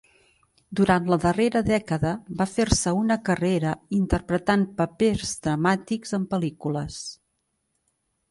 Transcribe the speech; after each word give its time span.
Durant 0.77 1.09
la 1.13 1.17
darrera 1.25 1.59
dècada 1.67 2.13
va 2.39 2.47
fer-se 2.53 2.93
una 3.01 3.17
carrera 3.29 3.75
interpretant 3.99 4.65
papers 4.81 5.35
dramàtics 5.49 6.17
en 6.19 6.25
pel·lícules. 6.35 6.97